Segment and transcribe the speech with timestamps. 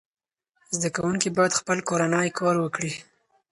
[0.75, 2.91] زده کوونکي باید خپل کورنی کار وکړي.